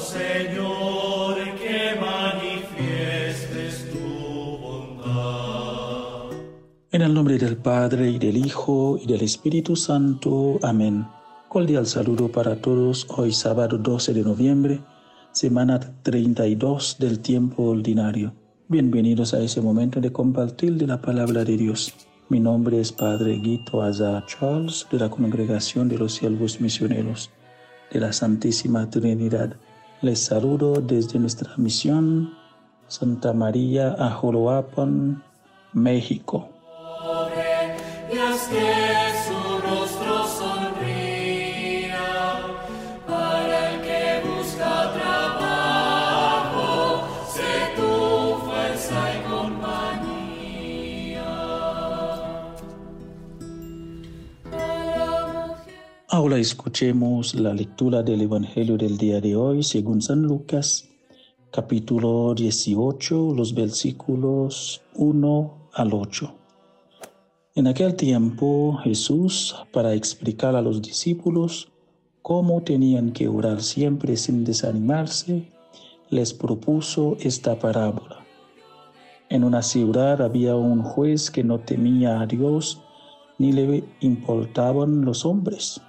Señor, 0.00 1.36
que 1.60 1.94
manifiestes 2.00 3.74
tu 3.92 3.98
bondad. 4.58 6.30
En 6.90 7.02
el 7.02 7.12
nombre 7.12 7.36
del 7.36 7.58
Padre, 7.58 8.10
y 8.10 8.18
del 8.18 8.38
Hijo, 8.38 8.98
y 8.98 9.06
del 9.06 9.20
Espíritu 9.20 9.76
Santo. 9.76 10.58
Amén. 10.62 11.06
Cordial 11.48 11.86
saludo 11.86 12.28
para 12.28 12.56
todos 12.60 13.06
hoy 13.10 13.32
sábado 13.32 13.76
12 13.76 14.14
de 14.14 14.22
noviembre, 14.22 14.80
semana 15.32 15.78
32 16.02 16.96
del 16.98 17.20
tiempo 17.20 17.64
ordinario. 17.64 18.32
Bienvenidos 18.68 19.34
a 19.34 19.40
ese 19.40 19.60
momento 19.60 20.00
de 20.00 20.10
compartir 20.10 20.74
de 20.74 20.86
la 20.86 21.02
palabra 21.02 21.44
de 21.44 21.58
Dios. 21.58 21.92
Mi 22.30 22.40
nombre 22.40 22.80
es 22.80 22.92
Padre 22.92 23.38
Guito 23.38 23.82
Azar 23.82 24.24
Charles 24.26 24.86
de 24.90 24.98
la 24.98 25.10
Congregación 25.10 25.88
de 25.88 25.98
los 25.98 26.14
Siervos 26.14 26.60
Misioneros 26.60 27.30
de 27.92 28.00
la 28.00 28.12
Santísima 28.12 28.88
Trinidad. 28.90 29.54
Les 30.02 30.24
saludo 30.24 30.80
desde 30.80 31.18
nuestra 31.18 31.50
misión 31.56 32.34
Santa 32.88 33.32
María 33.32 33.94
Ajoloapan, 33.98 35.22
México. 35.72 36.48
Ahora 56.28 56.40
escuchemos 56.40 57.34
la 57.34 57.54
lectura 57.54 58.02
del 58.02 58.20
Evangelio 58.20 58.76
del 58.76 58.98
día 58.98 59.18
de 59.18 59.34
hoy 59.34 59.62
según 59.62 60.02
San 60.02 60.24
Lucas, 60.24 60.86
capítulo 61.50 62.34
18, 62.34 63.32
los 63.34 63.54
versículos 63.54 64.82
1 64.94 65.70
al 65.72 65.94
8. 65.94 66.34
En 67.54 67.66
aquel 67.66 67.94
tiempo 67.94 68.78
Jesús, 68.84 69.56
para 69.72 69.94
explicar 69.94 70.54
a 70.54 70.60
los 70.60 70.82
discípulos 70.82 71.72
cómo 72.20 72.62
tenían 72.62 73.12
que 73.12 73.26
orar 73.26 73.62
siempre 73.62 74.14
sin 74.18 74.44
desanimarse, 74.44 75.50
les 76.10 76.34
propuso 76.34 77.16
esta 77.20 77.58
parábola. 77.58 78.26
En 79.30 79.44
una 79.44 79.62
ciudad 79.62 80.20
había 80.20 80.56
un 80.56 80.82
juez 80.82 81.30
que 81.30 81.42
no 81.42 81.60
temía 81.60 82.20
a 82.20 82.26
Dios 82.26 82.82
ni 83.38 83.50
le 83.52 83.82
importaban 84.00 85.06
los 85.06 85.24
hombres 85.24 85.80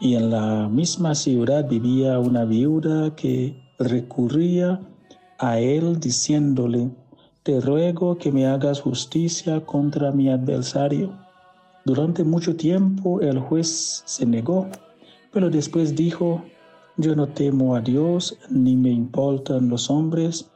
y 0.00 0.14
en 0.14 0.30
la 0.30 0.68
misma 0.68 1.14
ciudad 1.14 1.68
vivía 1.68 2.18
una 2.18 2.44
viuda 2.44 3.14
que 3.16 3.60
recurría 3.78 4.80
a 5.38 5.58
él 5.58 5.98
diciéndole, 5.98 6.90
te 7.42 7.60
ruego 7.60 8.18
que 8.18 8.30
me 8.30 8.46
hagas 8.46 8.80
justicia 8.80 9.64
contra 9.64 10.12
mi 10.12 10.28
adversario. 10.28 11.12
Durante 11.84 12.22
mucho 12.22 12.54
tiempo 12.54 13.20
el 13.20 13.38
juez 13.38 14.02
se 14.04 14.26
negó, 14.26 14.68
pero 15.32 15.50
después 15.50 15.96
dijo, 15.96 16.42
yo 16.96 17.16
no 17.16 17.28
temo 17.28 17.74
a 17.74 17.80
Dios 17.80 18.36
ni 18.50 18.76
me 18.76 18.90
importan 18.90 19.68
los 19.68 19.90
hombres, 19.90 20.50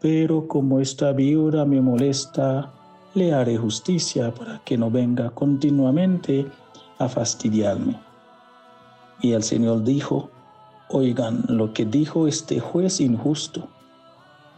pero 0.00 0.46
como 0.46 0.80
esta 0.80 1.12
viuda 1.12 1.64
me 1.64 1.80
molesta, 1.80 2.72
le 3.14 3.32
haré 3.32 3.56
justicia 3.56 4.32
para 4.32 4.62
que 4.64 4.78
no 4.78 4.90
venga 4.90 5.30
continuamente 5.30 6.46
a 6.98 7.08
fastidiarme. 7.08 8.07
Y 9.20 9.32
el 9.32 9.42
Señor 9.42 9.84
dijo, 9.84 10.30
oigan 10.88 11.44
lo 11.48 11.72
que 11.72 11.84
dijo 11.84 12.26
este 12.26 12.60
juez 12.60 13.00
injusto. 13.00 13.68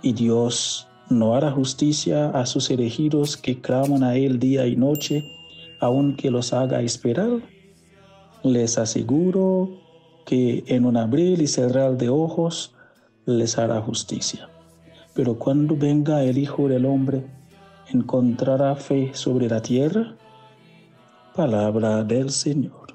Y 0.02 0.12
Dios 0.12 0.86
no 1.08 1.34
hará 1.34 1.50
justicia 1.50 2.30
a 2.30 2.46
sus 2.46 2.70
elegidos 2.70 3.36
que 3.36 3.60
claman 3.60 4.04
a 4.04 4.16
Él 4.16 4.38
día 4.38 4.66
y 4.66 4.76
noche, 4.76 5.24
aunque 5.80 6.30
los 6.30 6.52
haga 6.52 6.80
esperar. 6.80 7.40
Les 8.42 8.78
aseguro 8.78 9.70
que 10.24 10.64
en 10.66 10.84
un 10.84 10.96
abrir 10.96 11.42
y 11.42 11.46
cerrar 11.46 11.96
de 11.96 12.08
ojos 12.08 12.74
les 13.26 13.58
hará 13.58 13.80
justicia. 13.80 14.48
Pero 15.14 15.38
cuando 15.38 15.76
venga 15.76 16.22
el 16.22 16.38
Hijo 16.38 16.68
del 16.68 16.86
Hombre, 16.86 17.26
¿encontrará 17.88 18.76
fe 18.76 19.10
sobre 19.12 19.48
la 19.48 19.60
tierra? 19.60 20.14
Palabra 21.34 22.04
del 22.04 22.30
Señor. 22.30 22.89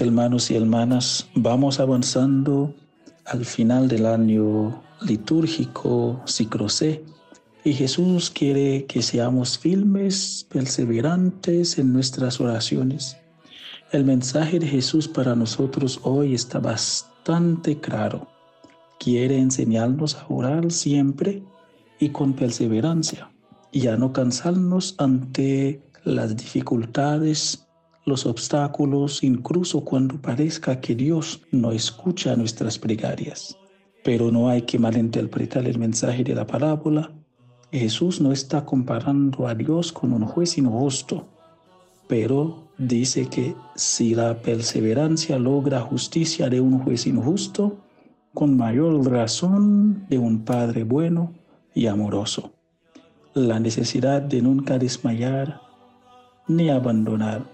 Hermanos 0.00 0.50
y 0.50 0.56
hermanas, 0.56 1.28
vamos 1.34 1.78
avanzando 1.78 2.74
al 3.26 3.44
final 3.44 3.88
del 3.88 4.06
año 4.06 4.82
litúrgico 5.02 6.22
ciclo 6.24 6.68
C 6.68 7.04
y 7.64 7.72
Jesús 7.74 8.30
quiere 8.30 8.86
que 8.86 9.02
seamos 9.02 9.58
firmes, 9.58 10.46
perseverantes 10.50 11.78
en 11.78 11.92
nuestras 11.92 12.40
oraciones. 12.40 13.16
El 13.90 14.04
mensaje 14.04 14.58
de 14.58 14.66
Jesús 14.66 15.08
para 15.08 15.34
nosotros 15.34 16.00
hoy 16.02 16.34
está 16.34 16.58
bastante 16.58 17.78
claro. 17.78 18.28
Quiere 18.98 19.38
enseñarnos 19.38 20.16
a 20.16 20.26
orar 20.28 20.72
siempre 20.72 21.42
y 22.00 22.08
con 22.08 22.32
perseverancia 22.32 23.30
y 23.70 23.88
a 23.88 23.96
no 23.96 24.12
cansarnos 24.12 24.94
ante 24.98 25.82
las 26.04 26.36
dificultades 26.36 27.66
los 28.04 28.26
obstáculos, 28.26 29.22
incluso 29.22 29.84
cuando 29.84 30.20
parezca 30.20 30.80
que 30.80 30.94
Dios 30.94 31.42
no 31.50 31.72
escucha 31.72 32.36
nuestras 32.36 32.78
plegarias. 32.78 33.56
Pero 34.04 34.32
no 34.32 34.48
hay 34.48 34.62
que 34.62 34.78
malinterpretar 34.78 35.66
el 35.66 35.78
mensaje 35.78 36.24
de 36.24 36.34
la 36.34 36.46
parábola. 36.46 37.12
Jesús 37.70 38.20
no 38.20 38.32
está 38.32 38.64
comparando 38.64 39.46
a 39.46 39.54
Dios 39.54 39.92
con 39.92 40.12
un 40.12 40.26
juez 40.26 40.58
injusto, 40.58 41.28
pero 42.08 42.68
dice 42.76 43.26
que 43.26 43.54
si 43.76 44.14
la 44.14 44.42
perseverancia 44.42 45.38
logra 45.38 45.80
justicia 45.80 46.50
de 46.50 46.60
un 46.60 46.80
juez 46.80 47.06
injusto, 47.06 47.78
con 48.34 48.56
mayor 48.56 49.10
razón 49.10 50.06
de 50.08 50.18
un 50.18 50.44
Padre 50.44 50.84
bueno 50.84 51.32
y 51.74 51.86
amoroso. 51.86 52.52
La 53.34 53.60
necesidad 53.60 54.22
de 54.22 54.42
nunca 54.42 54.78
desmayar 54.78 55.60
ni 56.48 56.68
abandonar 56.70 57.44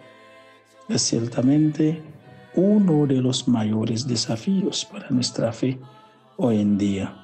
es 0.88 1.02
ciertamente 1.02 2.02
uno 2.54 3.06
de 3.06 3.20
los 3.20 3.46
mayores 3.46 4.06
desafíos 4.06 4.84
para 4.84 5.08
nuestra 5.10 5.52
fe 5.52 5.78
hoy 6.36 6.60
en 6.60 6.78
día. 6.78 7.14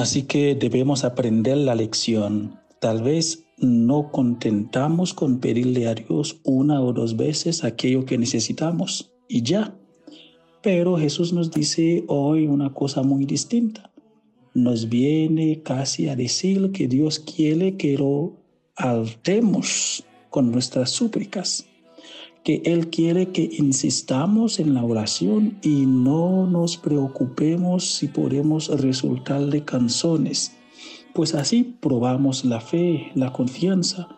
Así 0.00 0.22
que 0.22 0.54
debemos 0.54 1.04
aprender 1.04 1.58
la 1.58 1.74
lección. 1.74 2.58
Tal 2.80 3.02
vez 3.02 3.44
no 3.58 4.10
contentamos 4.10 5.12
con 5.12 5.40
pedirle 5.40 5.88
a 5.88 5.94
Dios 5.94 6.40
una 6.42 6.80
o 6.80 6.94
dos 6.94 7.18
veces 7.18 7.64
aquello 7.64 8.06
que 8.06 8.16
necesitamos 8.16 9.12
y 9.28 9.42
ya. 9.42 9.76
Pero 10.62 10.96
Jesús 10.96 11.34
nos 11.34 11.50
dice 11.50 12.04
hoy 12.08 12.46
una 12.46 12.72
cosa 12.72 13.02
muy 13.02 13.26
distinta. 13.26 13.92
Nos 14.54 14.88
viene 14.88 15.60
casi 15.62 16.08
a 16.08 16.16
decir 16.16 16.72
que 16.72 16.88
Dios 16.88 17.18
quiere 17.18 17.76
que 17.76 17.98
lo 17.98 18.38
altemos 18.76 20.06
con 20.30 20.50
nuestras 20.50 20.92
súplicas 20.92 21.66
que 22.44 22.62
Él 22.64 22.88
quiere 22.88 23.28
que 23.28 23.50
insistamos 23.58 24.60
en 24.60 24.74
la 24.74 24.82
oración 24.82 25.58
y 25.62 25.84
no 25.86 26.46
nos 26.46 26.76
preocupemos 26.76 27.84
si 27.84 28.08
podemos 28.08 28.68
resultar 28.80 29.46
de 29.46 29.64
canzones, 29.64 30.52
pues 31.14 31.34
así 31.34 31.76
probamos 31.80 32.44
la 32.44 32.60
fe, 32.60 33.10
la 33.14 33.32
confianza 33.32 34.08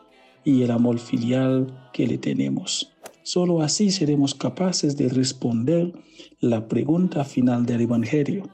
y 0.44 0.62
el 0.62 0.70
amor 0.70 0.98
filial 0.98 1.88
que 1.92 2.06
le 2.06 2.18
tenemos. 2.18 2.92
Solo 3.24 3.62
así 3.62 3.90
seremos 3.90 4.34
capaces 4.34 4.96
de 4.96 5.08
responder 5.08 5.92
la 6.40 6.66
pregunta 6.68 7.24
final 7.24 7.66
del 7.66 7.82
Evangelio. 7.82 8.48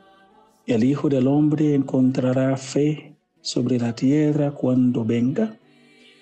¿El 0.67 0.85
Hijo 0.85 1.09
del 1.09 1.27
Hombre 1.27 1.75
encontrará 1.75 2.57
fe 2.57 3.17
sobre 3.41 3.79
la 3.79 3.95
tierra 3.95 4.51
cuando 4.51 5.05
venga? 5.05 5.59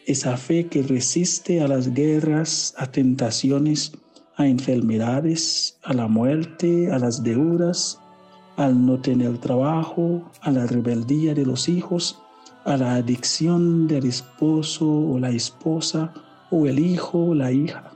Esa 0.07 0.37
fe 0.37 0.69
que 0.69 0.85
resiste 0.85 1.61
a 1.61 1.67
las 1.67 1.93
guerras, 1.93 2.75
a 2.79 2.93
tentaciones, 2.93 3.91
a 4.37 4.47
enfermedades, 4.47 5.81
a 5.83 5.95
la 5.95 6.07
muerte, 6.07 6.93
a 6.93 7.01
las 7.01 7.25
deudas, 7.25 7.99
al 8.57 8.87
no 8.87 9.01
tener 9.01 9.39
trabajo, 9.39 10.31
a 10.43 10.53
la 10.53 10.65
rebeldía 10.69 11.35
de 11.35 11.45
los 11.45 11.69
hijos, 11.69 12.21
a 12.65 12.77
la 12.77 12.95
adicción 12.95 13.89
del 13.89 14.07
esposo 14.07 14.89
o 14.89 15.19
la 15.19 15.31
esposa, 15.31 16.15
o 16.53 16.69
el 16.69 16.79
hijo 16.79 17.31
o 17.31 17.35
la 17.35 17.51
hija. 17.51 17.91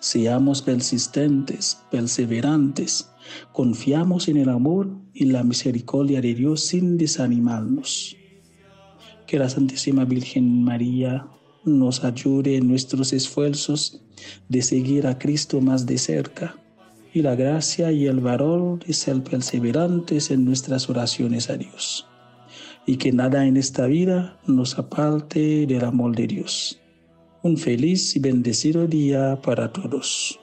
Seamos 0.00 0.62
persistentes, 0.62 1.78
perseverantes, 1.92 3.08
confiamos 3.52 4.26
en 4.26 4.38
el 4.38 4.48
amor 4.48 4.90
y 5.14 5.26
la 5.26 5.44
misericordia 5.44 6.20
de 6.20 6.34
Dios 6.34 6.62
sin 6.62 6.98
desanimarnos. 6.98 8.17
Que 9.28 9.38
la 9.38 9.50
Santísima 9.50 10.06
Virgen 10.06 10.64
María 10.64 11.26
nos 11.62 12.02
ayude 12.02 12.56
en 12.56 12.66
nuestros 12.66 13.12
esfuerzos 13.12 14.00
de 14.48 14.62
seguir 14.62 15.06
a 15.06 15.18
Cristo 15.18 15.60
más 15.60 15.84
de 15.84 15.98
cerca 15.98 16.56
y 17.12 17.20
la 17.20 17.34
gracia 17.34 17.92
y 17.92 18.06
el 18.06 18.20
valor 18.20 18.78
de 18.78 18.94
ser 18.94 19.22
perseverantes 19.22 20.30
en 20.30 20.46
nuestras 20.46 20.88
oraciones 20.88 21.50
a 21.50 21.58
Dios. 21.58 22.06
Y 22.86 22.96
que 22.96 23.12
nada 23.12 23.44
en 23.44 23.58
esta 23.58 23.86
vida 23.86 24.40
nos 24.46 24.78
aparte 24.78 25.66
del 25.66 25.84
amor 25.84 26.16
de 26.16 26.26
Dios. 26.26 26.80
Un 27.42 27.58
feliz 27.58 28.16
y 28.16 28.20
bendecido 28.20 28.86
día 28.86 29.38
para 29.42 29.70
todos. 29.70 30.40